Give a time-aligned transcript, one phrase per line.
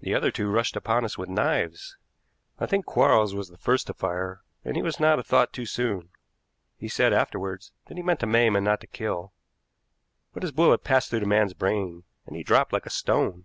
[0.00, 1.98] The other two rushed upon us with knives.
[2.58, 5.66] I think Quarles was the first to fire, and he was not a thought too
[5.66, 6.08] soon.
[6.78, 9.34] He said afterward that he meant to maim and not to kill,
[10.32, 13.44] but his bullet passed through the man's brain, and he dropped like a stone.